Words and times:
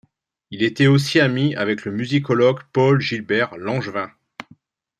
Il 0.49 0.63
était 0.63 0.87
aussi 0.87 1.19
ami 1.19 1.53
avec 1.53 1.85
le 1.85 1.91
musicologue 1.91 2.61
Paul-Gilbert 2.73 3.55
Langevin. 3.57 4.09